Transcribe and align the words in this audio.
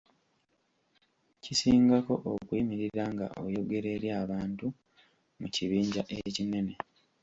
Kisingako 1.43 2.13
okuyimirira 2.31 3.03
nga 3.13 3.27
oyogera 3.43 3.87
eri 3.97 4.09
abantu 4.21 4.65
mu 5.39 5.47
kibinja 5.53 6.01
ekinene. 6.17 6.73